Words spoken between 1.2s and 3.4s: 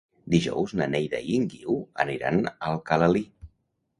i en Guiu aniran a Alcalalí.